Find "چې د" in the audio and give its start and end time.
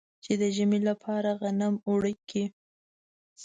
0.23-0.43